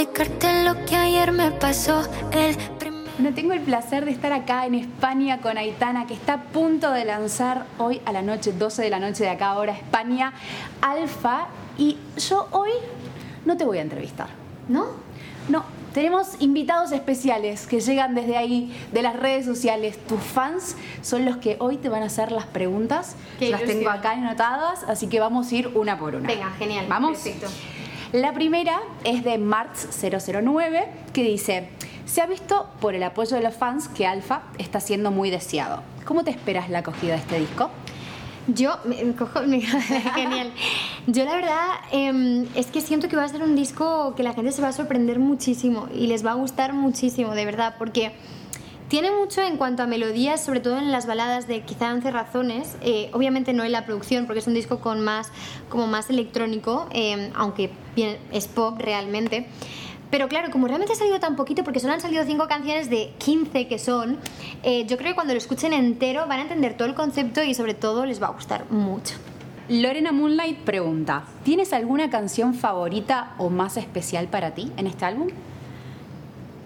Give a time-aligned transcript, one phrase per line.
[0.00, 2.02] explicarte lo que ayer me pasó.
[2.32, 2.56] El
[3.18, 6.90] bueno, tengo el placer de estar acá en España con Aitana, que está a punto
[6.90, 10.32] de lanzar hoy a la noche, 12 de la noche de acá, ahora España,
[10.80, 11.48] Alfa.
[11.76, 12.70] Y yo hoy
[13.44, 14.28] no te voy a entrevistar.
[14.68, 14.86] ¿No?
[15.50, 19.98] No, tenemos invitados especiales que llegan desde ahí, de las redes sociales.
[20.06, 23.16] Tus fans son los que hoy te van a hacer las preguntas.
[23.38, 26.26] las tengo acá anotadas, así que vamos a ir una por una.
[26.26, 26.86] Venga, genial.
[26.88, 27.18] Vamos.
[27.18, 27.48] Perfecto.
[28.12, 31.68] La primera es de Marx009, que dice,
[32.06, 35.84] se ha visto por el apoyo de los fans que Alfa está siendo muy deseado.
[36.04, 37.70] ¿Cómo te esperas la acogida de este disco?
[38.48, 39.40] Yo, me, cojo,
[40.14, 40.52] genial.
[41.06, 44.32] Yo la verdad em, es que siento que va a ser un disco que la
[44.32, 48.10] gente se va a sorprender muchísimo y les va a gustar muchísimo, de verdad, porque
[48.88, 52.76] tiene mucho en cuanto a melodías, sobre todo en las baladas de quizá 11 razones.
[52.80, 55.30] Eh, obviamente no en la producción, porque es un disco con más,
[55.68, 59.46] como más electrónico, em, aunque bien, es pop realmente.
[60.10, 63.12] Pero claro, como realmente ha salido tan poquito, porque solo han salido cinco canciones de
[63.18, 64.18] 15 que son,
[64.62, 67.54] eh, yo creo que cuando lo escuchen entero van a entender todo el concepto y
[67.54, 69.14] sobre todo les va a gustar mucho.
[69.68, 75.28] Lorena Moonlight pregunta, ¿tienes alguna canción favorita o más especial para ti en este álbum?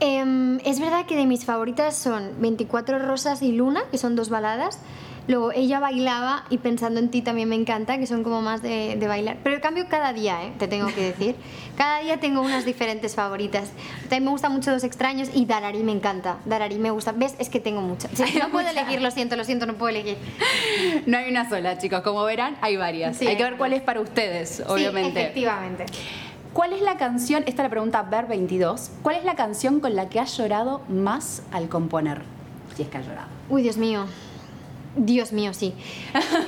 [0.01, 4.31] Em, es verdad que de mis favoritas son 24 Rosas y Luna, que son dos
[4.31, 4.79] baladas.
[5.27, 9.03] Luego ella bailaba y pensando en ti también me encanta, que son como más de,
[9.07, 9.39] bailar.
[9.43, 10.53] Pero cambio cada día, ¿eh?
[10.59, 11.37] te tengo que decir.
[11.77, 13.73] Cada día tengo unas diferentes favoritas.
[14.03, 16.39] También me gustan mucho Dos extraños y Darari me encanta.
[16.45, 17.11] Darari me gusta.
[17.11, 17.35] ¿Ves?
[17.39, 18.13] Es que tengo muchas.
[18.19, 20.17] no puedo elegir, lo siento, lo siento, no puedo elegir.
[21.07, 22.03] No hay una sola, chicos.
[22.03, 23.21] Como verán, hay varias.
[23.21, 25.21] hay que ver cuál es para ustedes, obviamente.
[25.21, 25.87] Sí, efectivamente.
[26.53, 29.97] ¿Cuál es la canción, esta es la pregunta Ver 22, cuál es la canción con
[29.97, 32.23] la que has llorado más al componer?
[32.77, 33.27] Si es que has llorado.
[33.49, 34.07] Uy, Dios mío.
[34.97, 35.75] Dios mío, sí.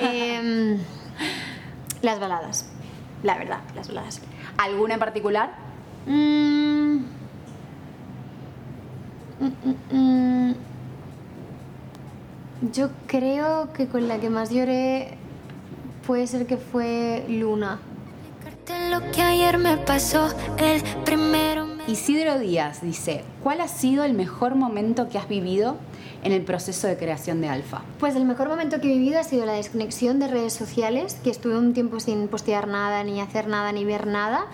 [0.01, 0.79] Em,
[2.03, 2.67] las baladas,
[3.23, 4.21] la verdad, las baladas.
[4.59, 5.53] ¿Alguna en particular?
[6.07, 6.97] Mm.
[9.39, 10.55] Mm, mm,
[12.73, 15.19] Yo creo que con la que más lloré
[16.07, 17.81] puede ser que fue Luna.
[18.91, 20.29] Lo que ayer me pasó,
[20.59, 21.67] el primero.
[21.87, 25.77] Isidro Díaz dice, ¿cuál ha sido el mejor momento que has vivido
[26.27, 27.83] en el proceso de creación de Alfa?
[28.01, 31.31] Pues el mejor momento que he vivido ha sido la desconexión de redes sociales, que
[31.31, 34.47] estuve un tiempo sin postear nada, ni hacer nada, ni ver nada.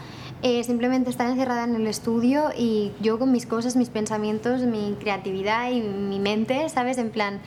[0.43, 4.97] Eh, simplemente estar encerrada en el estudio y yo con mis cosas, mis pensamientos, mi
[5.01, 6.99] creatividad y mi mente, ¿sabes?
[6.99, 7.41] En plan,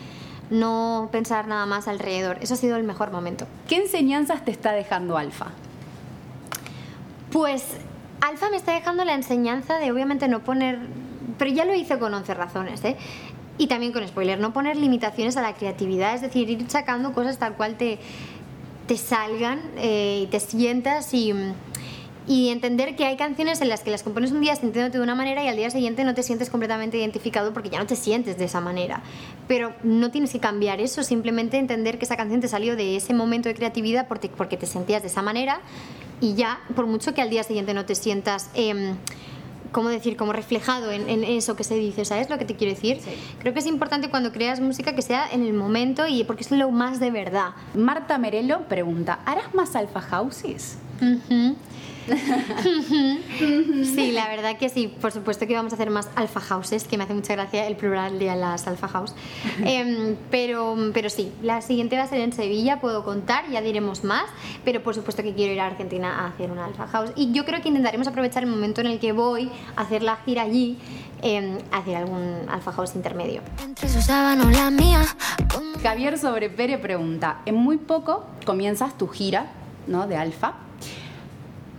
[0.50, 2.40] no pensar nada más alrededor.
[2.42, 3.46] Eso ha sido el mejor momento.
[3.68, 5.48] ¿Qué enseñanzas te está dejando Alfa?
[7.32, 7.64] Pues
[8.22, 10.80] Alfa me está dejando la enseñanza de obviamente no poner,
[11.38, 12.96] pero ya lo hice con 11 razones, ¿eh?
[13.58, 17.38] Y también con spoiler, no poner limitaciones a la creatividad, es decir, ir sacando cosas
[17.38, 18.00] tal cual te,
[18.88, 21.34] te salgan eh, y te sientas y,
[22.28, 25.16] y, entender que hay canciones en las que las compones un día sintiéndote de una
[25.16, 28.38] manera y al día siguiente no te sientes completamente identificado porque ya no te sientes
[28.38, 29.02] de esa manera.
[29.48, 33.14] Pero no tienes que cambiar eso, simplemente entender que esa canción te salió de ese
[33.14, 35.62] momento de creatividad porque, porque te sentías de esa manera
[36.20, 38.50] y ya, por mucho que al día siguiente no te sientas...
[38.54, 38.96] Eh,
[39.76, 40.16] ¿cómo decir?
[40.16, 43.02] Como reflejado en, eso que se dice, ¿sabes lo que te quiero decir?
[43.40, 46.52] Creo que es importante cuando creas música que sea en el momento y porque es
[46.52, 47.50] lo más de verdad.
[47.74, 50.78] Marta Merelo pregunta, ¿harás más alfa houses?
[53.96, 54.88] Sí, la verdad que sí.
[54.88, 57.76] Por supuesto que vamos a hacer más alfa houses, que me hace mucha gracia el
[57.76, 59.14] plural de las alfa house.
[59.64, 64.04] Em, pero, pero sí, la siguiente va a ser en Sevilla, puedo contar, ya diremos
[64.04, 64.26] más.
[64.64, 67.12] Pero por supuesto que quiero ir a Argentina a hacer una alfa house.
[67.16, 70.18] Y yo creo que intentaremos aprovechar el momento en el que voy a hacer la
[70.18, 70.78] gira allí,
[71.22, 73.42] eh, hacer algún alfa house intermedio.
[73.64, 75.02] Entre su sábana la mía.
[75.82, 79.48] Javier Sobrepere pregunta: En muy poco comienzas tu gira
[79.88, 80.08] ¿no?
[80.08, 80.65] de alfa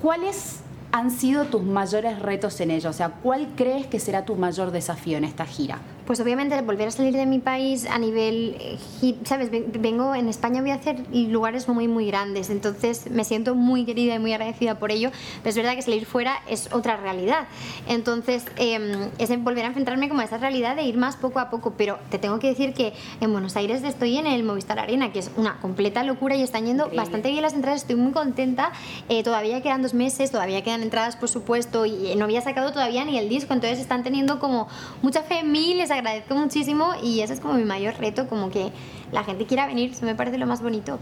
[0.07, 0.61] ¿Cuáles
[0.93, 2.91] han sido tus mayores retos en ello?
[2.91, 5.81] O sea, ¿cuál crees que será tu mayor desafío en esta gira?
[6.07, 9.51] Pues obviamente volver a salir de mi país a nivel, eh, ¿sabes?
[9.51, 14.15] Vengo en España, voy a hacer lugares muy, muy grandes, entonces me siento muy querida
[14.15, 15.11] y muy agradecida por ello,
[15.43, 17.49] pero es verdad que salir fuera es otra realidad.
[17.89, 21.51] Entonces em, es volver a enfrentarme como a esa realidad de ir más poco a
[21.51, 25.13] poco, pero te tengo que decir que en Buenos Aires estoy en el Movistar Arena,
[25.13, 28.71] que es una completa locura y están yendo bastante bien las entradas, estoy muy contenta,
[29.09, 33.05] eh, todavía quedan dos meses, todavía quedan entradas por supuesto y no había sacado todavía
[33.05, 34.69] ni el disco, entonces están teniendo como
[35.03, 38.51] mucha fe en mí, les agradezco muchísimo y ese es como mi mayor reto, como
[38.51, 38.73] que
[39.13, 40.99] la gente quiera venir, eso me parece lo más bonito.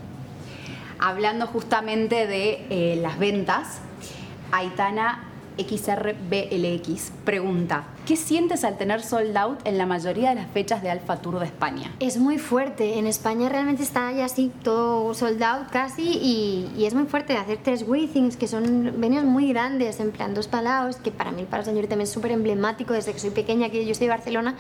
[0.99, 3.81] Hablando justamente de eh, las ventas,
[4.53, 10.83] Aitana XRBLX pregunta, ¿qué sientes al tener sold out en la mayoría de las fechas
[10.83, 11.93] de Alfa Tour de España?
[12.01, 16.95] Es muy fuerte, en España realmente está ya así todo sold out casi y, es
[16.95, 21.11] muy fuerte hacer tres Withings que son venues muy grandes, en plan dos palaos, que
[21.11, 24.07] para mí el Señor también es súper emblemático desde que soy pequeña, que yo soy
[24.07, 24.57] de Barcelona,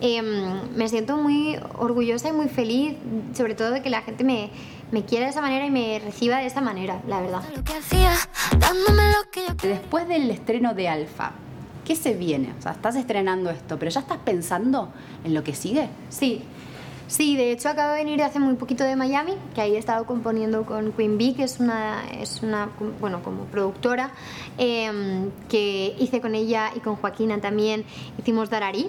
[0.00, 2.94] em, me siento muy orgullosa y muy feliz,
[3.34, 4.50] sobre todo de que la gente me,
[4.94, 7.42] me quiera de esa manera y me reciba de esa manera, la verdad.
[9.60, 11.32] Después del estreno de Alfa,
[11.84, 12.54] ¿qué se viene?
[12.56, 14.92] O sea, estás estrenando esto, pero ¿ya estás pensando
[15.24, 15.88] en lo que sigue?
[16.10, 16.44] Sí.
[17.08, 20.06] Sí, de hecho acabo de venir hace muy poquito de Miami, que ahí he estado
[20.06, 22.70] componiendo con Queen Bee, que es una, es una
[23.00, 24.12] bueno, como productora,
[24.58, 27.84] em, que hice con ella y con Joaquina también,
[28.16, 28.88] hicimos Darari.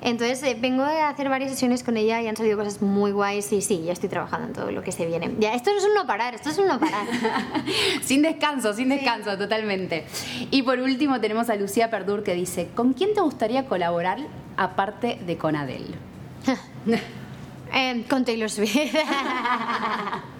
[0.00, 3.52] Entonces eh, vengo a hacer varias sesiones con ella y han salido cosas muy guays
[3.52, 5.34] y sí, ya estoy trabajando en todo lo que se viene.
[5.38, 7.06] Ya, esto no es un no parar, esto es un no parar.
[8.02, 10.06] sin descanso, sin descanso, totalmente.
[10.50, 14.18] Y por último tenemos a Lucía Perdur que dice, ¿con quién te gustaría colaborar
[14.56, 15.94] aparte de con Adele?
[17.74, 18.76] eh, con Taylor Swift.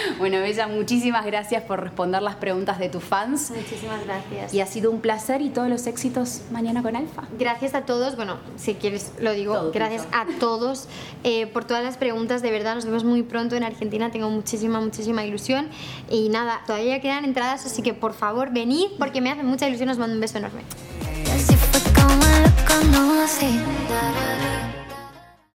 [0.18, 3.50] Bueno, Bella, muchísimas gracias por responder las preguntas de tus fans.
[3.50, 4.52] Muchísimas gracias.
[4.52, 7.24] Y ha sido un placer y todos los éxitos mañana con Alfa.
[7.38, 10.88] Gracias a todos, bueno, si quieres lo digo, gracias a todos
[11.24, 14.80] eh, por todas las preguntas, de verdad, nos vemos muy pronto en Argentina, tengo muchísima,
[14.80, 15.68] muchísima ilusión.
[16.10, 19.88] Y nada, todavía quedan entradas, así que por favor venid porque me hace mucha ilusión,
[19.88, 20.62] os mando un beso enorme.